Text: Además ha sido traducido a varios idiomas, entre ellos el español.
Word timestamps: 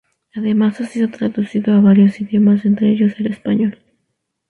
Además 0.33 0.81
ha 0.81 0.87
sido 0.87 1.09
traducido 1.11 1.75
a 1.75 1.79
varios 1.79 2.19
idiomas, 2.19 2.65
entre 2.65 2.89
ellos 2.89 3.13
el 3.19 3.27
español. 3.27 3.77